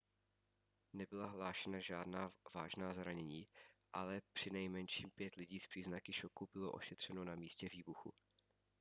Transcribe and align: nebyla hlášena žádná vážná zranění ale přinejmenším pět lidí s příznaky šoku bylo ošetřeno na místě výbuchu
nebyla 0.93 1.25
hlášena 1.29 1.79
žádná 1.79 2.31
vážná 2.53 2.93
zranění 2.93 3.47
ale 3.93 4.21
přinejmenším 4.33 5.11
pět 5.11 5.35
lidí 5.35 5.59
s 5.59 5.67
příznaky 5.67 6.13
šoku 6.13 6.49
bylo 6.53 6.71
ošetřeno 6.71 7.23
na 7.25 7.35
místě 7.35 7.69
výbuchu 7.73 8.13